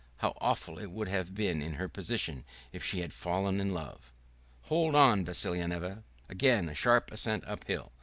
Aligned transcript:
How 0.17 0.35
awful 0.41 0.79
it 0.79 0.89
would 0.89 1.09
have 1.09 1.35
been 1.35 1.61
in 1.61 1.73
her 1.73 1.87
position 1.87 2.43
if 2.73 2.83
she 2.83 3.01
had 3.01 3.13
fallen 3.13 3.59
in 3.59 3.71
love! 3.71 4.11
"Hold 4.63 4.95
on, 4.95 5.23
Vassilyevna!" 5.23 6.01
Again 6.27 6.69
a 6.69 6.73
sharp 6.73 7.11
ascent 7.11 7.43
uphill.... 7.45 7.91